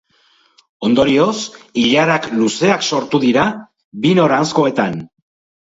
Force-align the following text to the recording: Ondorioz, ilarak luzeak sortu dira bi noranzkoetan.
Ondorioz, 0.87 1.33
ilarak 1.83 2.25
luzeak 2.39 2.89
sortu 2.93 3.23
dira 3.27 3.47
bi 4.07 4.15
noranzkoetan. 4.23 4.99